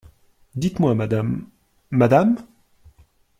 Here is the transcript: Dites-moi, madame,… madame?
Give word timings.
Dites-moi, 0.55 0.95
madame,… 0.95 1.45
madame? 1.91 2.35